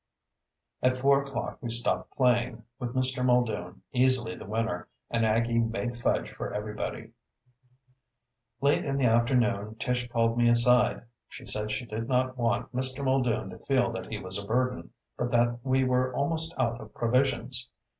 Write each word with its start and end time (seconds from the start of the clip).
At 0.81 0.97
four 0.97 1.21
o'clock 1.21 1.59
we 1.61 1.69
stopped 1.69 2.09
playing, 2.17 2.63
with 2.79 2.95
Mr. 2.95 3.23
Muldoon 3.23 3.83
easily 3.93 4.33
the 4.33 4.47
winner, 4.47 4.87
and 5.11 5.23
Aggie 5.23 5.59
made 5.59 5.95
fudge 5.95 6.31
for 6.31 6.51
everybody. 6.55 7.11
Late 8.61 8.83
in 8.83 8.97
the 8.97 9.05
afternoon 9.05 9.75
Tish 9.75 10.09
called 10.09 10.39
me 10.39 10.49
aside. 10.49 11.03
She 11.29 11.45
said 11.45 11.71
she 11.71 11.85
did 11.85 12.07
not 12.09 12.35
want 12.35 12.73
Mr. 12.75 13.03
Muldoon 13.05 13.51
to 13.51 13.59
feel 13.59 13.91
that 13.91 14.09
he 14.09 14.17
was 14.17 14.39
a 14.39 14.47
burden, 14.47 14.89
but 15.19 15.29
that 15.29 15.59
we 15.63 15.83
were 15.83 16.15
almost 16.15 16.55
out 16.59 16.81
of 16.81 16.95
provisions. 16.95 17.69